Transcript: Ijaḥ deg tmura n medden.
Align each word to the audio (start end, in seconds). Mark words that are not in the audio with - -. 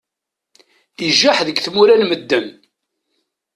Ijaḥ 1.07 1.37
deg 1.47 1.57
tmura 1.59 1.95
n 1.95 2.03
medden. 2.09 2.47